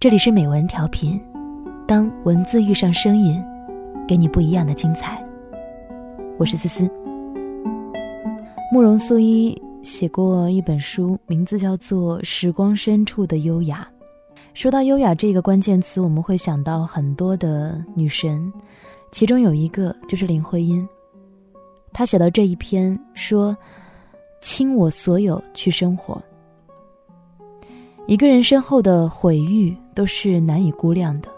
[0.00, 1.20] 这里是美文调频，
[1.84, 3.44] 当文字遇上声音，
[4.06, 5.20] 给你不一样的精彩。
[6.38, 6.88] 我是思思。
[8.72, 13.88] 慕容素一写过一本书，名字叫做《时光深处的优雅》。
[14.54, 18.52] 说到优雅这个关键词，我们会想到很多的女神，
[19.10, 20.88] 其中有一个就是林徽因。
[21.92, 23.56] 她写到这一篇说
[24.40, 26.22] ：“倾我所有去生活。”
[28.08, 29.76] 一个人身后的毁誉。
[29.98, 31.28] 都是难以估量的。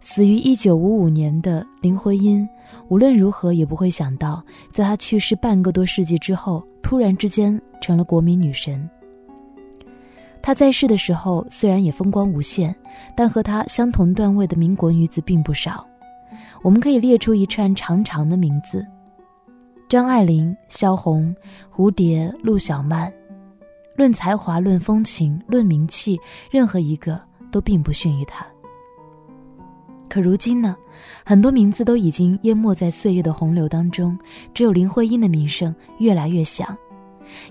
[0.00, 2.44] 死于一九五五年的林徽因，
[2.88, 8.90] 无论如何也不会想到，在她去世半个多世纪之后，突然之间成了国民女神。
[10.42, 12.74] 她在世的时候虽然也风光无限，
[13.14, 15.86] 但和她相同段位的民国女子并不少。
[16.62, 18.84] 我们可以列出一串长长的名字：
[19.88, 21.32] 张爱玲、萧红、
[21.72, 23.12] 蝴蝶、陆小曼。
[23.96, 26.18] 论才华，论风情，论名气，
[26.50, 27.20] 任何一个。
[27.52, 28.46] 都并不逊于他。
[30.08, 30.74] 可如今呢，
[31.22, 34.18] 很多名字都已经淹没在岁月的洪流当中，
[34.54, 36.74] 只有林徽因的名声越来越响。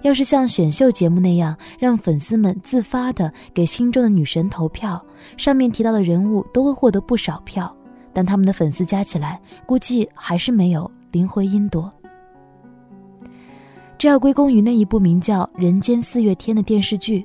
[0.02, 5.00] 要是像选秀节目那样，让粉丝们自发的给心中的女神投票，
[5.38, 7.72] 上面提到的人物都会获得不少票，
[8.12, 11.94] 但他们的粉丝加起来，估计还是没有林徽因多。
[14.02, 17.24] 这要归功于那一部名叫《人间四月天》的电视剧。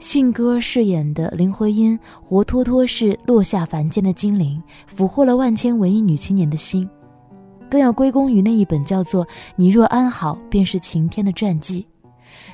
[0.00, 6.90] 迅哥饰演的林徽因，活脱脱是落下凡间的精灵，俘获了万千文艺女青年的心。
[7.70, 11.86] 更要归功于那一本叫做《你若安好，便是晴天》的传记。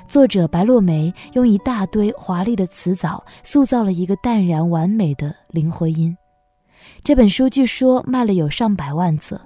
[0.06, 6.14] 作者白落梅用一大堆华丽的词藻，塑造了一个淡然完美的林徽因。
[7.02, 9.40] 这本书据说卖了有上百万册，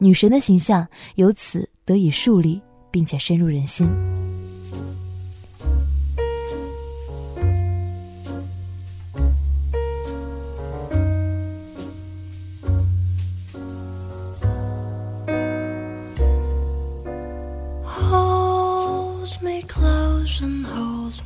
[0.00, 3.89] 女神的形象由此得以树立，并且深入人心。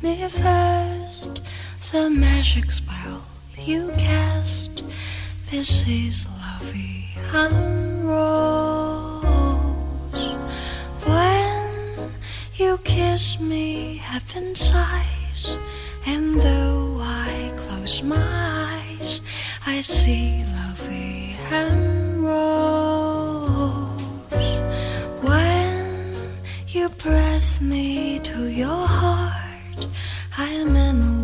[0.02, 1.42] me first
[1.90, 3.22] the magic spell
[3.56, 4.82] you cast.
[5.50, 8.59] This is lovey and rose.
[12.61, 15.57] You kiss me, heaven sighs,
[16.05, 19.21] and though I close my eyes,
[19.65, 23.71] I see lovey and rose.
[25.25, 26.13] When
[26.67, 29.87] you press me to your heart.
[30.37, 31.20] I am in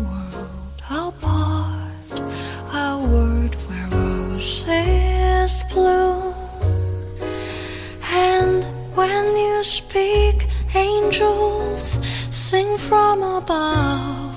[12.87, 14.35] from above.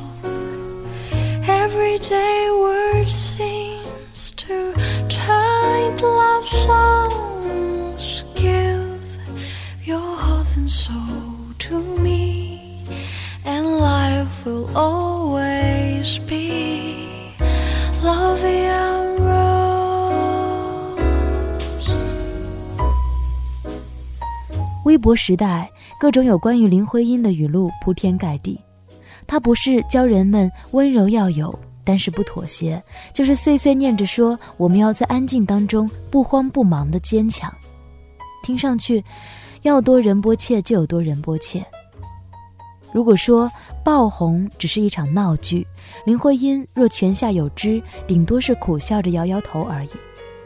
[1.49, 4.73] Everyday words seems to
[5.09, 8.25] turn to love songs.
[8.35, 9.03] Give
[9.83, 12.37] your heart and soul to me
[14.47, 17.35] will always be
[18.01, 20.47] love and rose。
[24.85, 28.60] 微博时代， 各种有关于林徽因的语录铺天盖地。
[29.28, 31.54] 她不是教人们温柔要有，
[31.84, 37.54] 但是不妥协，就是碎碎念着说我们要在安静当中不慌不忙的坚强。
[38.42, 39.04] 听上去，
[39.62, 41.64] 要多仁波切就有多仁波切。
[42.92, 43.48] 如果说
[43.86, 45.64] 爆红只是一场闹剧，
[46.04, 49.90] 林徽因若泉下有知，顶多是苦笑着摇摇头而已。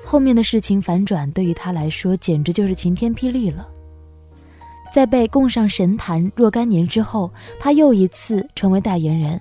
[0.04, 3.66] 后面的事情反转，对于她来说简直就是晴天霹雳了。
[4.94, 9.40] 在被供上神坛若干年之后，她又一次成为代言人，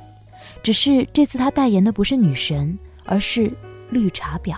[0.62, 3.52] 只是这次她代言的不是女神，而是
[3.90, 4.56] 绿茶婊。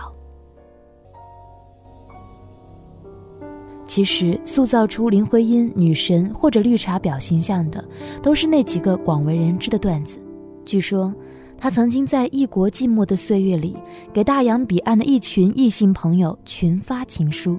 [3.85, 7.83] 其实，塑造出林徽因女神或者绿茶婊形象的，
[8.21, 10.19] 都是那几个广为人知的段子。
[10.65, 11.13] 据说，
[11.57, 13.77] 她曾经在异国寂寞的岁月里，
[14.13, 17.57] 给大洋彼岸的一群异性朋友群发情书，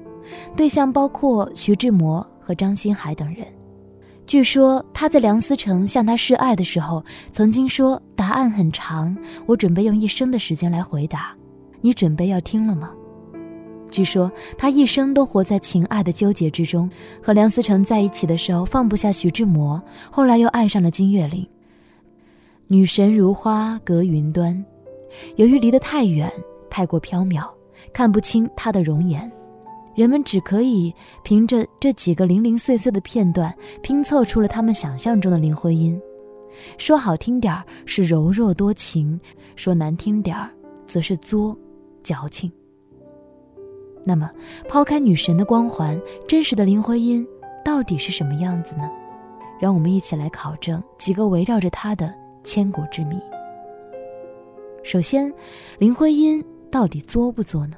[0.55, 3.47] 对象包括徐志摩和张新海等人。
[4.27, 9.15] 据说，他在梁思成向她示爱的时候，曾经说：“答案很长，
[9.45, 11.37] 我准备用一生的时间来回答，
[11.83, 12.91] 你准备要听了吗？”
[13.93, 16.91] 据说他一生都活在情爱的纠结之中，
[17.23, 21.47] 和梁思成在一起的时候放不下徐志摩，后来又爱上了金岳霖。
[22.67, 24.65] 女神如花隔云端，
[25.37, 26.33] 由于离得太远，
[26.71, 27.47] 太过缥缈，
[27.93, 29.31] 看不清她的容颜，
[29.99, 33.53] 人们只可以凭着这几个零零碎碎的片段
[33.83, 36.01] 拼凑出了他们想象中的林徽因。
[36.77, 39.21] 说好听点儿是柔弱多情，
[39.57, 40.49] 说难听点儿
[40.87, 41.59] 则是作、
[42.05, 42.49] 矫情。
[44.05, 44.31] 那么，
[44.69, 47.27] 抛开女神的光环，真实的林徽因
[47.65, 48.89] 到底是什么样子呢？
[49.59, 52.15] 让我们一起来考证几个围绕着她的
[52.45, 53.19] 千古之谜。
[54.85, 55.35] 首先，
[55.81, 56.41] 林徽因
[56.71, 57.77] 到底作不作呢？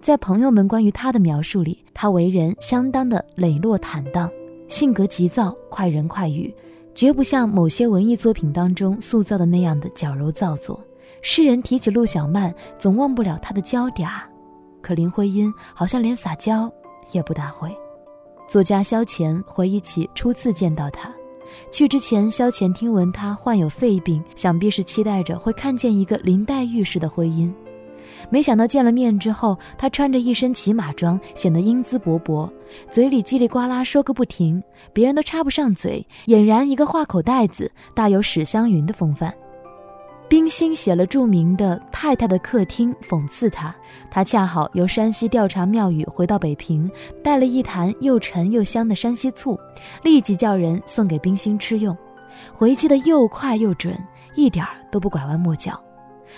[0.00, 4.30] 在朋友们关于她的描述里，她为人相当的磊落坦荡，
[4.68, 6.54] 性格急躁，快人快语，
[6.94, 10.80] 绝不像某些文艺作品当中塑造的那样的矫揉造作。
[11.20, 14.08] 世人提起陆小曼，总忘不了她的娇嗲，
[14.80, 16.72] 可林徽因好像连撒娇
[17.12, 17.70] 也不大会。
[18.46, 21.12] 作家萧乾回忆起初次见到她，
[21.70, 27.52] 去之前，萧乾听闻她患有肺病，想必是期待着会看见一个林黛玉式的徽因。
[28.30, 32.50] 没想到见了面之后，他穿着一身骑马装，显得英姿勃勃，
[32.90, 34.62] 嘴里叽里呱啦说个不停，
[34.92, 39.32] 别人都插不上嘴，俨然一个话口袋子，大有史湘云的风范。
[40.28, 43.74] 冰心写了著名的《太太的客厅》，讽刺她。
[44.10, 46.90] 她恰好由山西调查庙宇回到北平，
[47.24, 49.58] 带了一坛又沉又香的山西醋，
[50.02, 51.96] 立即叫人送给冰心吃用，
[52.52, 53.96] 回击的又快又准，
[54.34, 55.82] 一点儿都不拐弯抹角。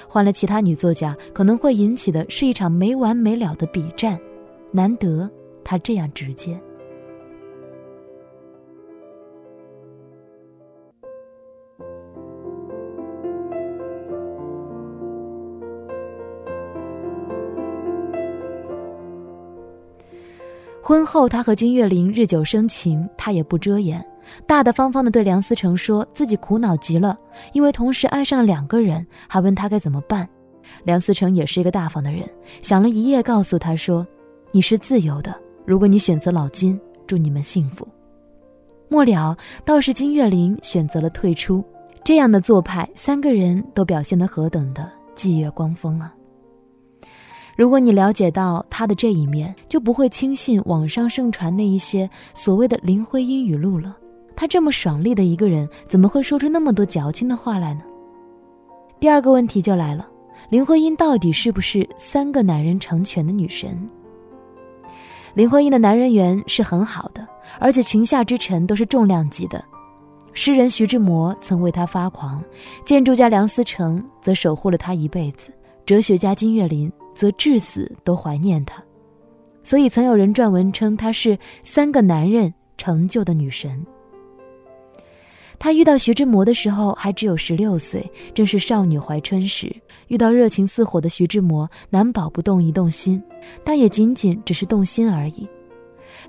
[0.08, 4.18] 换了其他女作家，可能会引起的是一场没完没了的笔战，
[4.72, 5.30] 难得
[5.62, 6.60] 她这样直接。
[20.82, 24.04] 婚后，他和金岳霖日久生情，他也不遮掩，
[24.46, 27.18] 大大方方地对梁思成说自己苦恼极了，
[27.52, 30.28] 因为同时爱上了两个人，还问他该怎么办。
[30.84, 32.28] 梁思成也是一个大方的人，
[32.62, 34.06] 想了一夜，告诉他说
[34.52, 35.34] ：“你是自由的，
[35.66, 37.86] 如果你选择老金，祝你们幸福。”
[38.88, 41.64] 末了，倒是金岳霖选择了退出，
[42.04, 46.14] 这样的做派，三个人都表现得何等的霁月光风啊！
[47.56, 53.96] 如果你了解到他的这一面，就不会轻信网上盛传那一些所谓的林徽因语录了。
[54.40, 57.82] 他这么爽利的一个人，怎么会说出那么多矫情的话来呢？
[58.98, 60.08] 第二个问题就来了：
[60.48, 63.86] 林徽因到底是不是三个男人成全的女神？
[65.34, 67.28] 林徽因的男人缘是很好的，
[67.58, 69.62] 而且裙下之臣都是重量级的。
[70.32, 72.42] 诗人徐志摩曾为她发狂，
[72.82, 75.52] 建筑家梁思成则守护了她一辈子，
[75.84, 76.90] 哲学家金岳霖。
[77.14, 78.82] 则至死都怀念她，
[79.62, 83.84] 所以曾有人撰文称她是三个男人成就的女神。
[85.60, 89.70] 她遇到徐志摩的时候还只有十六岁，正是少女怀春时。
[90.08, 93.22] 遇到热情似火的徐志摩，难保不动一动心，
[93.62, 95.46] 但也仅仅只是动心而已。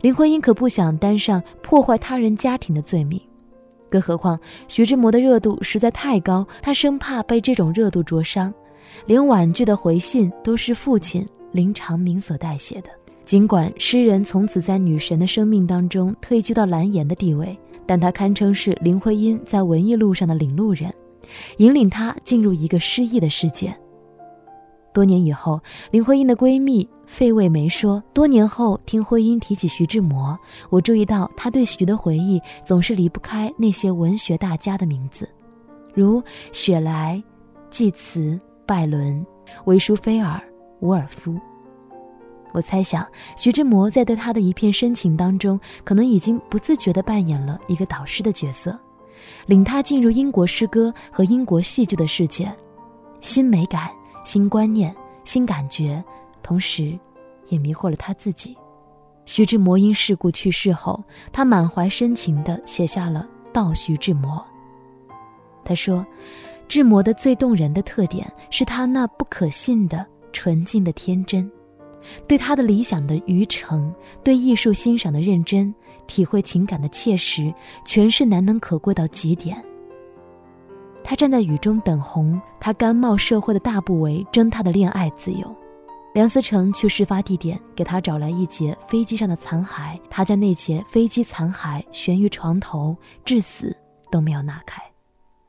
[0.02, 3.20] 林徽因可不想担上破坏他人家庭的罪名，
[3.90, 4.38] 更何况
[4.68, 8.54] 徐志摩的热度实在太高，她生怕被这种热度灼伤。
[9.06, 12.90] 连婉拒的回信都是父亲林长民所代写的。
[13.24, 17.58] 尽管诗人从此在女神的生命当中退居到蓝颜的地位，
[17.92, 20.90] 但他堪称是林徽因在文艺路上的领路人，
[21.58, 23.78] 引领她进入一个诗意的世界。
[24.94, 25.60] 多年以后，
[25.92, 30.40] 林徽因的闺蜜费慰梅说：“多年后听徽因提起徐志摩，
[30.70, 35.28] 我注意到她对徐的回忆总是离不开那些文学大家的名字，
[35.94, 36.24] 如
[36.54, 37.22] 雪莱、
[37.70, 39.26] 济慈。”拜伦、
[39.66, 40.42] 维舒菲尔、
[40.80, 41.38] 伍尔夫。
[42.52, 48.78] 我猜想，徐志摩在对他的一片深情当中，可能已经不自觉地扮演了一个导师的角色，
[49.46, 52.52] 领他进入英国诗歌和英国戏剧的世界，
[53.20, 53.90] 新美感、
[54.24, 56.04] 新观念、新感觉，
[56.44, 56.98] 同时，
[57.50, 58.58] 也迷惑了他自己。
[59.26, 64.38] 徐志摩因事故去世后，他满怀深情地写下了《悼徐志摩》。
[65.64, 66.06] 他说。
[66.68, 71.52] 志摩的最动人的特点是他那不可信的纯净的天真，
[72.28, 73.94] 对他的理想的愚诚，
[74.24, 75.74] 对艺术欣赏的认真，
[76.08, 77.54] 体会情感的切实，
[77.86, 79.64] 全是难能可贵到极点。
[81.04, 85.56] 他站在雨中等红，他甘冒社会的大不韪争他的恋爱自由。
[86.14, 93.76] 梁思成去事发地点给他找来一截飞机上的残骸，他将那截飞机残骸悬于床头，至死
[94.12, 94.82] 都没有拿开。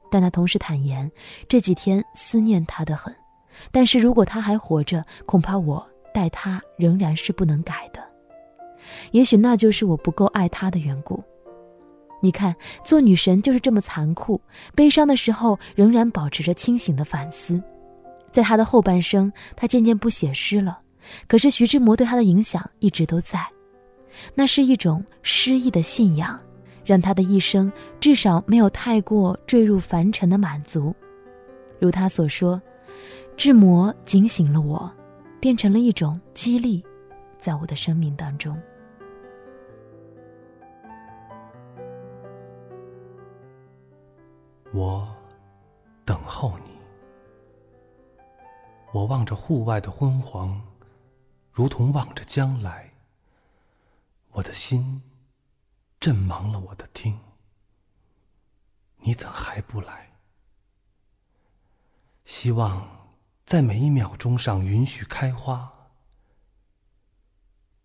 [0.08, 1.10] 但他同时坦言，
[1.48, 3.12] 这几天思念他的很，
[3.72, 8.02] 但是如果他还活着，恐怕我待他仍然是不能改的。
[9.10, 11.22] 也许那就是我不够爱他的缘故。
[12.20, 12.54] 你看，
[12.84, 14.40] 做女神就是这么残酷，
[14.74, 17.62] 悲伤的时候仍然保持着清醒的反思。
[18.30, 20.80] 在他的后半生，他渐渐不写诗了，
[21.26, 23.44] 可是徐志摩对他的影响一直都在，
[24.34, 26.38] 那是一种诗意的信仰。
[26.84, 30.92] 让他的一生至少没有太过坠入凡尘的满足，
[31.78, 32.60] 如他所说
[33.38, 34.92] ：“志摩警醒了我，
[35.42, 36.84] 变成了一种激励，
[37.36, 38.56] 在我的生命当中。
[44.72, 45.12] 我
[46.04, 46.70] 等候你，
[48.92, 50.62] 我望着户外的昏黄，
[51.50, 52.92] 如同望着将来。
[54.30, 55.02] 我的心
[55.98, 57.18] 震忙了我的听，
[58.98, 60.12] 你怎还不来？
[62.24, 63.01] 希望
[63.52, 65.70] 在每一秒钟上允许开花。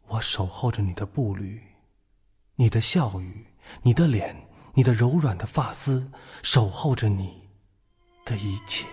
[0.08, 1.62] 我守候着你的步履，
[2.56, 3.48] 你的笑语，
[3.82, 4.48] 你的脸。
[4.76, 6.10] 你的柔软的发丝，
[6.42, 7.50] 守候着你
[8.24, 8.86] 的一切。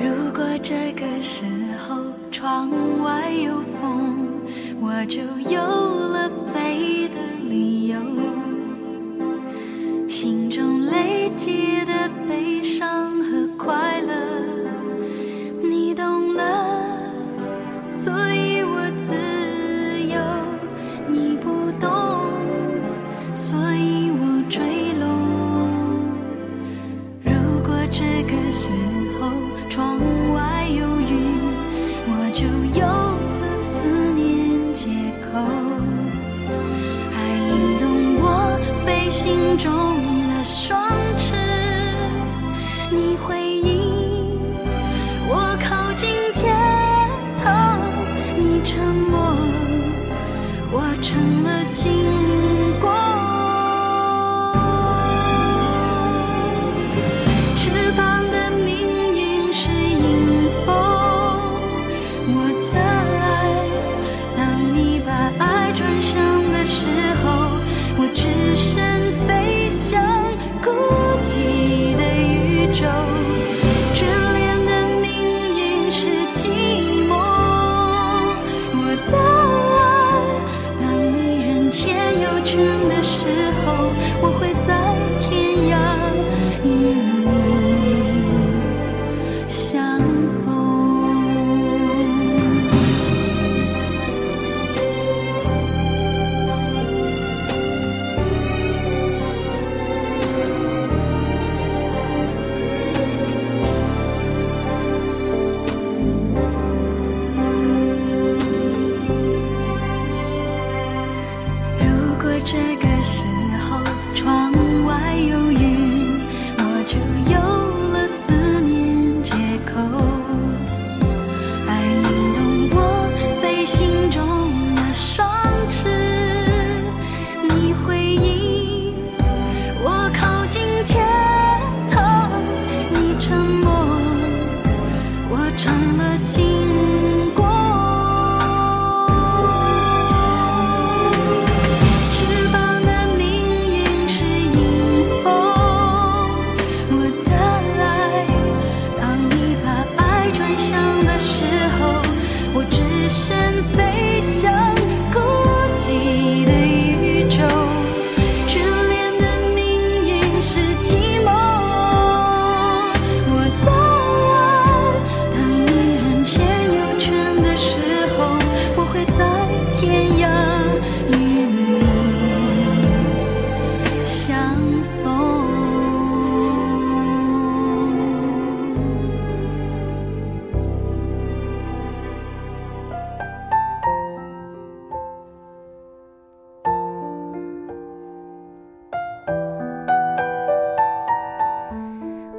[0.00, 1.46] 如果这个时
[1.76, 4.23] 候窗外有风，
[4.80, 5.20] 我就
[5.50, 7.18] 有了飞的
[7.48, 8.00] 理由。
[10.08, 11.73] 心中累积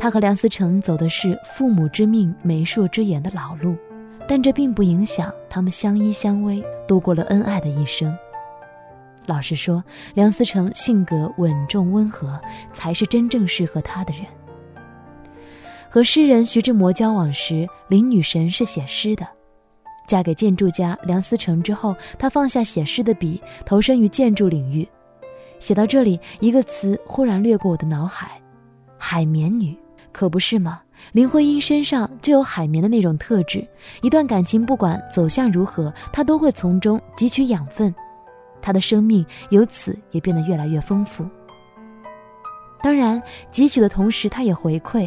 [0.05, 3.75] 他和梁思成走的是父母之命、媒妁之言的老路，
[4.27, 8.15] 但这并不影响他们相依相偎，度过了恩爱的一生。
[9.25, 9.83] 老实说，
[10.13, 12.39] 梁思成性格稳重温和，
[12.71, 14.23] 才是真正适合他的人。
[15.89, 19.25] 和诗人徐志摩交往时，林女神是写诗的；
[20.05, 24.87] 嫁给建筑家梁思成之后，她放下写诗的笔，投身于建筑领域。
[25.57, 28.39] 写到这里，一个词忽然掠过我的脑海：
[28.99, 29.75] 海绵女。
[30.15, 30.81] 可不是吗？
[31.11, 33.67] 林徽因身上就有海绵的那种特质，
[34.01, 37.93] 一段感情不管走向如何，她都会从中汲取养分，
[38.61, 41.27] 她的生命由此也变得越来越丰富。
[42.81, 45.05] 当然，汲取的同时，她也回馈。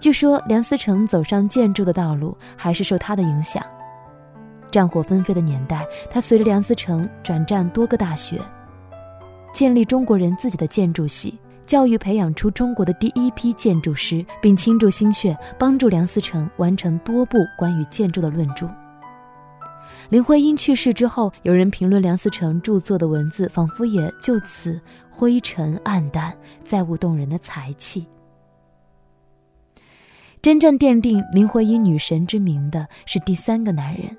[0.00, 3.62] 据说梁思成走上建筑的道路，还是受她的影响。
[4.72, 8.40] 战火纷飞的年代，他随着梁思成转战多个大学，
[9.52, 18.68] 建立中国人自己的建筑系，教育培养出中国的第一批建筑师，并倾注心血帮助梁思成完成多部关于建筑的论著。
[20.08, 24.80] 林徽因去世之后，有人评论梁思成著作的文字仿佛也就此
[25.10, 26.32] 灰尘暗淡，
[26.62, 28.06] 再无动人的才气。
[30.40, 34.16] 真正奠定林徽因女神之名的是第三个男人，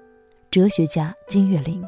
[0.52, 1.82] 哲学家金岳霖。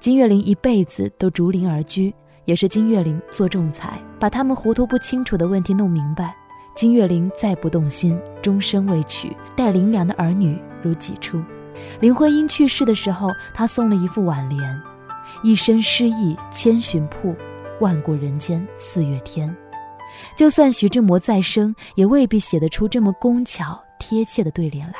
[0.00, 2.12] 金岳霖一辈子都竹林而居，
[2.48, 6.34] 也是金岳霖做仲裁，把他们糊涂不清楚的问题弄明白。
[6.74, 11.44] 金岳霖再不动心，终身未娶，待林良的儿女如己出。
[12.00, 14.80] 林徽因去世的时候，他送了一副挽联
[15.44, 17.36] ：“一身诗意千寻瀑，
[17.80, 19.54] 万古人间四月天。”
[20.34, 24.94] 就算徐志摩再生，也未必写得出这么工巧贴切的对联来。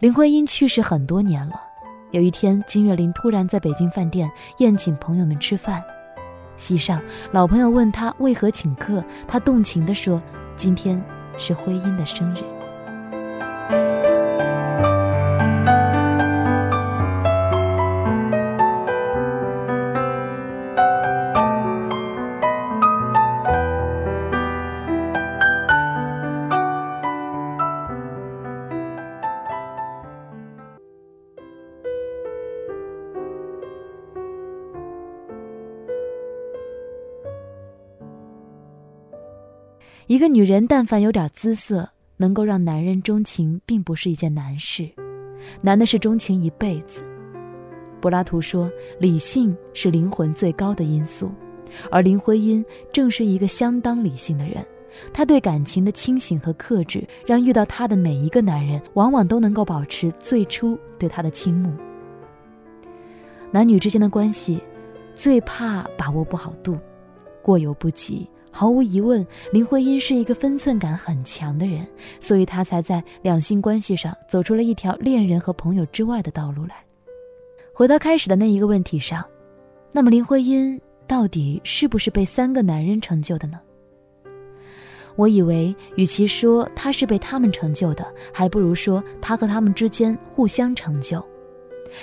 [0.00, 1.54] 林徽因去世很多年了，
[2.14, 5.82] 有一天，金岳霖突然在北京饭店宴请朋友们吃饭，
[6.56, 7.02] 席上
[7.32, 10.22] 老朋友问他为何请客，他动情地说
[10.54, 11.04] ：“今天
[11.36, 12.38] 是徽因的生日。”
[40.44, 44.86] 女人，但凡有点姿色，能够让男人钟情，并不是一件难事，
[45.62, 47.02] 难的是钟情一辈子。
[47.98, 48.70] 柏拉图说，
[49.00, 51.30] 理性是灵魂最高的因素，
[51.90, 54.62] 而林徽因正是一个相当理性的人。
[55.14, 61.72] 她对感情的清醒和克制，让遇到她的每一个男人，往往都能够保持最初对她的倾慕。
[63.50, 64.60] 男女之间的关系，
[65.14, 66.78] 最怕把握不好度，
[67.40, 68.28] 过犹不及。
[68.56, 71.84] 毫无疑问，林徽因是一个分寸感很强的人，
[72.20, 76.76] 所以她才在两性关系上走出了一条恋人和朋友之外的道路来。
[77.72, 79.24] 回到开始的那一个问题上，
[79.90, 83.60] 那么林徽因到底是不是被三个男人成就的呢？
[85.16, 91.20] 我以为，与其说她是被他们成就的，还不如说她和他们之间互相成就。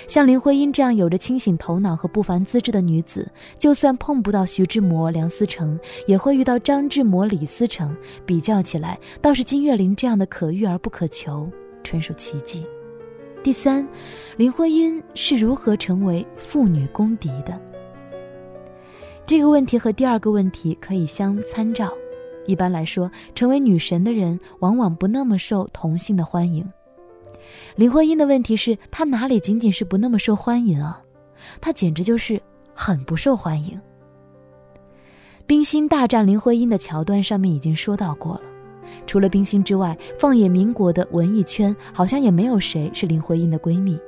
[0.06, 7.96] 像林徽因这样有着清醒头脑和不凡资质的女子，就算碰不到徐志摩、梁思成，也会遇到张志摩、李思成。
[8.26, 11.50] 比较起来，倒是金岳霖这样的可遇而不可求，
[11.82, 12.64] 纯属奇迹。
[13.42, 13.86] 第三，
[14.36, 17.60] 林徽因是如何成为妇女公敌的？
[19.26, 21.92] 这个问题和第二个问题可以相参照。
[22.46, 26.68] 一般来说，成为女神的人往往不那么受同性的欢迎。
[27.76, 31.02] 林徽因的问题是，她哪里仅仅是不那么受欢迎啊？
[31.60, 32.40] 她简直就是
[32.74, 33.80] 很不受欢迎。
[35.46, 38.42] 冰心大战林徽因的桥段上面已经说到过了，
[39.06, 43.98] 除了冰心之外，放眼民国的文艺圈，好像也没有谁是林徽因的闺蜜。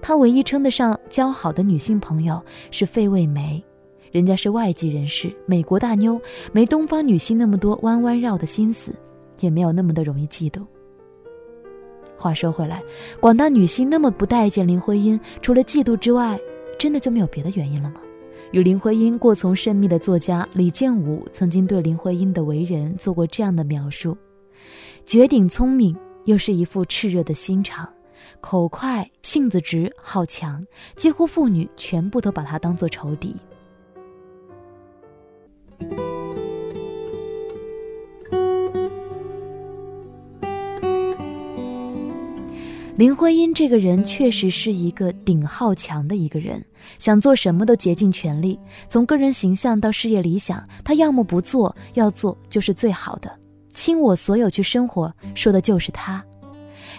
[0.00, 3.62] 她唯一称得上交好的女性朋友是费慰梅，
[4.10, 6.20] 人家是外籍人士，美国大妞，
[6.52, 8.94] 没东方女性那么多弯弯绕的心思，
[9.40, 10.64] 也没有那么的容易嫉妒。
[12.18, 12.82] 话说回来，
[13.20, 16.38] 广大女性那么不待见林徽因，除了嫉妒之外，
[16.76, 18.00] 真的就没有别的原因了吗？
[18.50, 24.16] 与林徽因过从甚密的作家李建武曾经对林徽因的为人做过这样的描述：
[25.04, 27.88] 绝顶聪明，又是一副炽热的心肠，
[28.40, 33.36] 口快、性子直、好强，几乎妇女全部都把她当做仇敌。
[42.98, 46.60] 林徽因这个人确实是一个顶好强的一个人，
[46.98, 48.58] 想做什么都竭尽全力。
[48.88, 53.30] 从个人形象到事业理想，他要么不做，要做就是最好的。
[53.72, 56.20] 倾我所有去生活，说的就是他。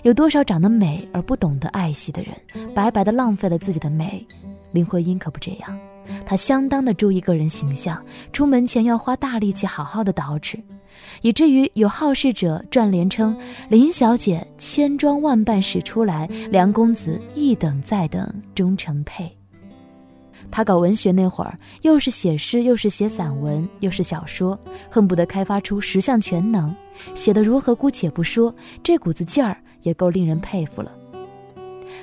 [0.03, 2.33] 有多少长得美而不懂得爱惜的人，
[2.73, 4.25] 白白的浪费了自己的美？
[4.71, 5.77] 林徽因可不这样，
[6.25, 10.61] 她相当的注意个人形象，出门前要花大力气好好的捯饬。
[11.21, 13.37] 以至于有好事者撰联称
[13.69, 19.29] ：“林小姐千装万扮使出来，梁公子一等再等终成配。”
[20.51, 24.59] 他搞文学那会儿，又是写诗，又是写散文，又是小说，
[24.89, 26.75] 恨不得开发出十项全能。
[27.13, 30.91] 写的如何姑且不说，这股子劲儿也够令人佩服了。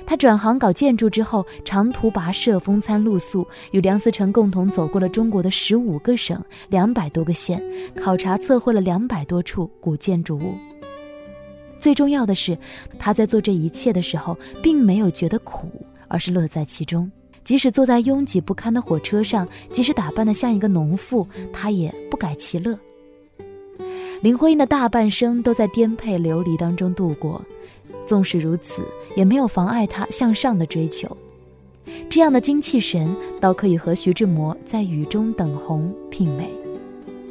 [0.05, 7.61] 他转行搞建筑之后，长途跋涉，风餐露宿，与梁思成共同走过了中国的十五个省、两百多个县，
[7.95, 10.55] 考察测绘了两百多处古建筑物。
[11.79, 12.57] 最重要的是，
[12.97, 15.69] 他在做这一切的时候，并没有觉得苦，
[16.07, 17.11] 而是乐在其中。
[17.43, 22.77] 即使坐在拥挤不堪的火车上，即使打扮得像一个农妇，他也不改其乐。
[24.21, 27.41] 林徽因的大半生都在颠沛流离当中度过，
[28.07, 28.81] 纵使如此，
[29.15, 31.15] 也没有妨碍他向上的追求。
[32.09, 36.49] 这样的精气神，倒可以和徐志摩在雨中等红媲美。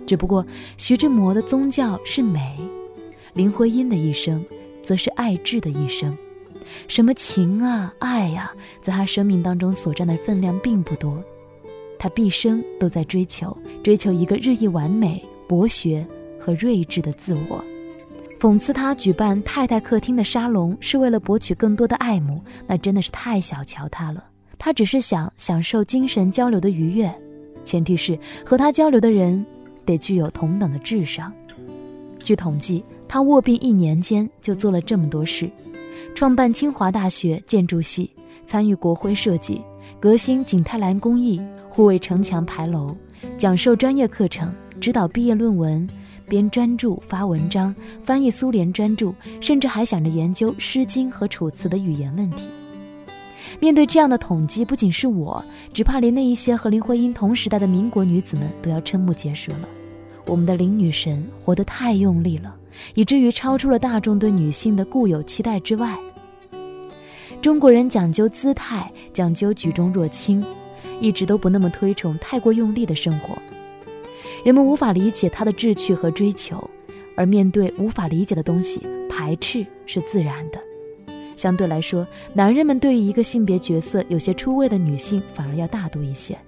[0.06, 2.56] 只不过，徐志摩的宗教是美。
[3.32, 4.44] 林徽因的一生，
[4.82, 6.16] 则是爱智的一生。
[6.88, 11.22] 什么情啊、爱呀，在他生命当中所占的分量并不多。
[11.98, 16.06] 他毕生都在追求，追求一个日益完美、博学
[16.38, 17.64] 和睿智的自我。
[18.38, 24.24] 讽刺他举办太太客厅的沙龙是为了博取更多的爱慕，那真的是太小瞧他了。
[24.58, 27.12] 他只是想享受精神交流的愉悦，
[27.64, 29.44] 前提是和他交流的人
[29.84, 31.32] 得具有同等的智商。
[32.20, 32.84] 据统计。
[33.08, 35.48] 他卧病一年间就做了这么多事：
[36.12, 38.10] 创办清华大学建筑系，
[38.48, 39.62] 参与国徽设计，
[40.00, 42.96] 革新景泰蓝工艺，护卫城墙牌楼，
[43.38, 45.88] 讲授专业课程，指导毕业论文，
[46.28, 52.44] 编专著发文章，翻译苏联专著，甚至还想着研究《诗经》和《楚辞》的语言问题。
[53.60, 59.68] 面对这样的统计，不仅是我，只怕连那一些和林徽因同时代的民国女子们都要瞠目结舌了。
[60.26, 62.54] 我们的林女神活得太用力了。
[62.94, 65.96] 以至于超出了大众对女性的固有期待之外。
[67.40, 70.44] 中国人讲究姿态，讲究举重若轻，
[71.00, 73.34] 一直都不那么推崇太过用力的生活。
[74.46, 76.70] 人们无法理解她的志趣和追求，
[77.16, 80.60] 而面对无法理解的东西，排斥是自然的。
[81.34, 86.38] 相对来说，男人们对于一个性别角色有些出位的女性反而要大度一些。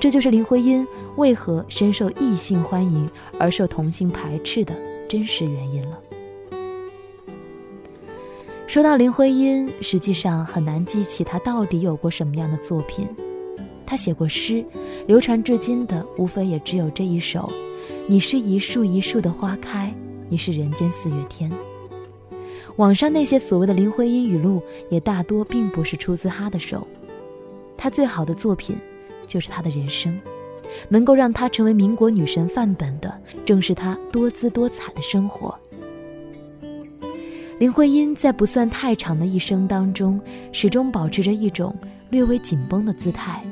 [0.00, 3.08] 这就是林徽因为何深受异性欢迎
[3.38, 4.74] 而受同性排斥的。
[5.08, 6.00] 真实原因了。
[8.66, 13.06] 说到林徽因，实际上很难记起她到底有过什么样的作品。
[13.92, 14.64] 他写过诗，
[15.06, 17.46] 流传至今的无非也只有这一首
[18.08, 19.94] ：“你是一树一树的花开，
[20.30, 21.52] 你是人间四月天。”
[22.76, 26.88] 网上那些所谓的林徽因语录，也大多并不是出自他的手。
[27.76, 28.74] 她最好的作品，
[29.26, 30.18] 就是她的人生。
[30.88, 35.54] 能够让她成为民国女神范本的，正是她多姿多彩的生活。
[37.58, 40.18] 林徽因在不算太长的一生当中，
[40.50, 41.76] 始终保持着一种
[42.08, 43.44] 略微紧绷的姿态，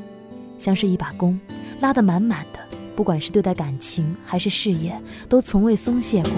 [0.61, 1.37] 像是一把弓，
[1.81, 2.61] 拉得满满的。
[2.94, 4.94] 不管是对待感情还是事业，
[5.27, 6.33] 都从未松懈过。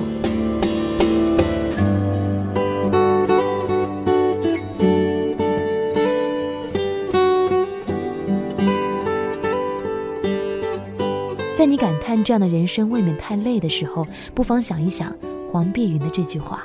[11.59, 15.13] 在你感叹这样的人生未免太累的时候，不妨想一想
[15.51, 16.63] 黄碧云的这句话：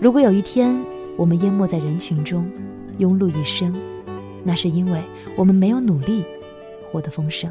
[0.00, 0.76] 如果有一天
[1.16, 2.44] 我们淹没在人群中，
[2.98, 3.72] 庸碌一生，
[4.44, 5.00] 那是因为
[5.36, 6.24] 我们没有努力
[6.90, 7.50] 活得丰盛。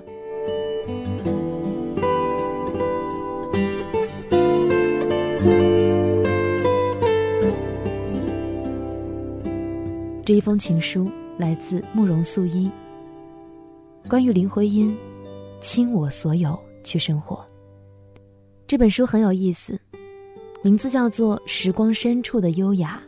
[10.26, 12.70] 这一封情书来自慕容素一，
[14.08, 14.96] 关于林徽因。
[15.60, 17.46] 倾我所有去生活。
[18.66, 19.80] 这本书很有意思，
[20.64, 23.00] 名字叫做《时光深处的优雅》，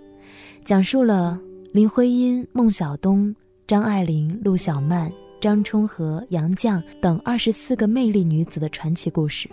[0.64, 1.40] 讲述了
[1.72, 9.50] 林徽因、孟小冬、张爱玲、陆小曼、张充和、杨绛等二十四个魅力女子的传奇故事。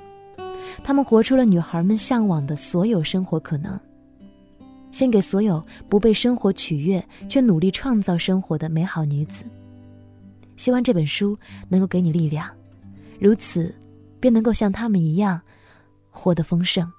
[0.82, 3.78] 她们活出了女孩们向往的所有生活可能，
[4.90, 9.44] 献给所有不被生活取悦却努力创造生活的美好女子。
[10.56, 12.50] 希望这本书能够给你力量。
[13.20, 13.72] 如此，
[14.18, 15.40] 便能够像她们一样，
[16.10, 16.90] 活得丰盛。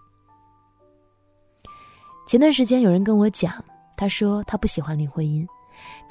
[2.25, 3.63] 前段时间有人跟我讲，
[3.97, 5.45] 他说他不喜欢林徽因，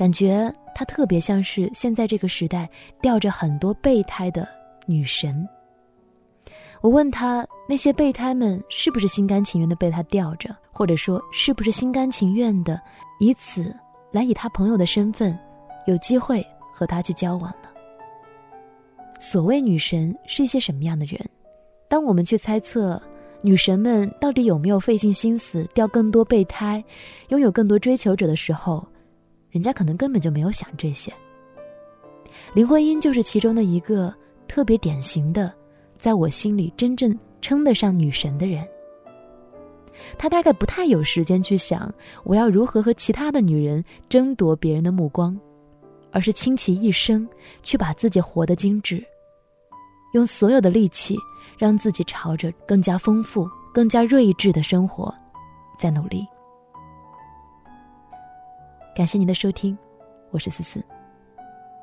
[0.01, 2.67] 感觉她特别像是现在这个时代
[3.03, 4.49] 吊着很多备胎的
[4.87, 5.47] 女神。
[6.81, 12.81] 我问她，那些备胎们是不是心甘情愿的被她吊着，或者说是不是心甘情愿的
[13.19, 13.77] 以此
[14.11, 15.39] 来以他朋友的身份，
[15.87, 17.69] 有机会和他去交往呢？
[19.21, 21.21] 所谓女神是一些什么样的人？
[21.91, 22.99] 当我们去猜测
[23.43, 26.83] 女神们到底有没有费尽心思钓更多备胎，
[27.29, 28.83] 拥有更多追求者的时候，
[29.51, 31.13] 人家可能根本就没有想这些。
[32.55, 34.15] 林徽因就是其中的一个
[34.49, 35.53] 特别典型的，
[35.97, 38.67] 在我心里真正称得上女神的人。
[40.19, 41.93] 她大概不太有时间去想
[42.25, 45.39] 我要如何和其他的女人争夺别人的目光。
[46.13, 47.25] 而是倾其一生
[47.63, 49.01] 去把自己活得精致，
[50.13, 51.17] 用所有的力气
[51.57, 55.15] 让自己朝着更加丰富、更加睿智的生活
[55.79, 56.27] 在努力。
[59.01, 59.75] 感谢您的收听，
[60.31, 60.85] 我是思思。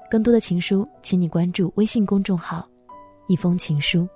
[0.08, 2.64] 更多的情书，请你关注微信公众号
[3.28, 4.08] “一封情书”。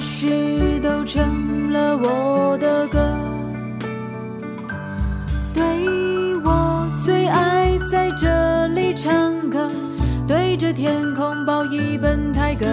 [0.00, 2.98] 他的诗都成了我的歌。
[5.54, 5.62] 对
[6.42, 9.68] 我最爱在这里唱歌，
[10.26, 12.72] 对着天空抱一本泰戈尔，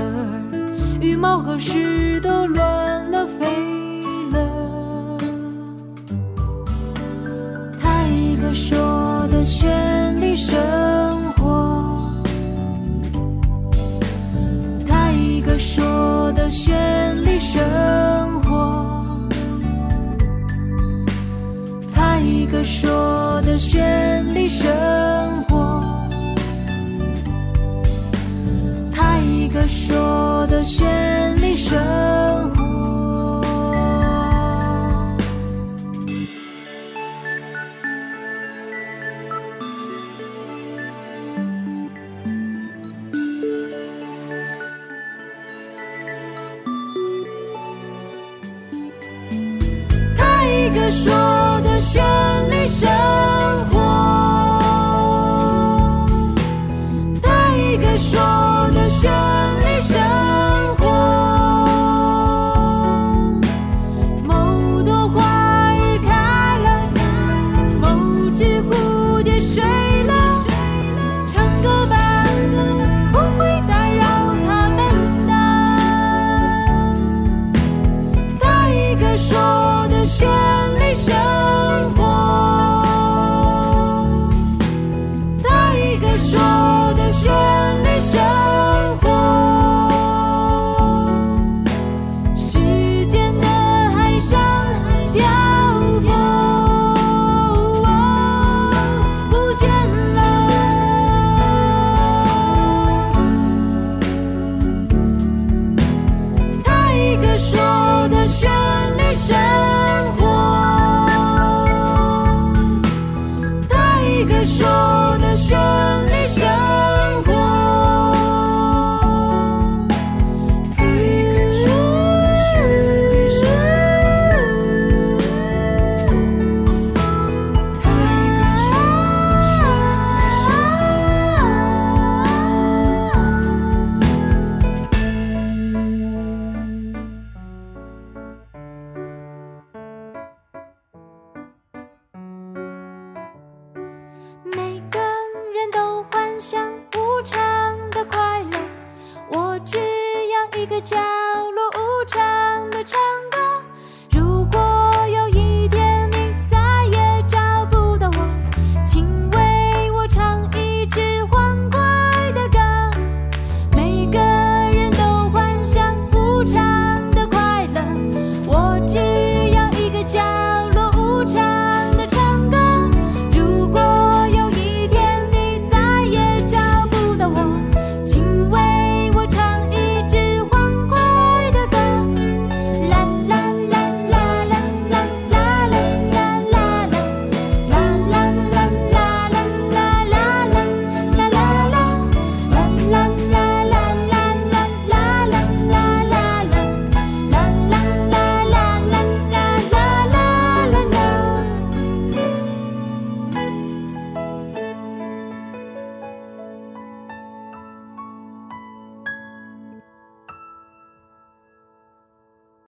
[1.01, 3.45] 羽毛和诗都乱了飞
[4.31, 5.17] 了。
[7.77, 8.07] 泰
[8.41, 8.53] 戈。
[8.53, 10.55] 说的绚丽生
[16.49, 19.19] 绚丽生活，
[21.93, 24.71] 泰戈说的绚丽生
[25.49, 25.83] 活，
[28.91, 29.21] 泰
[29.53, 30.85] 戈说的绚
[31.41, 32.16] 丽生。
[50.89, 51.36] 说。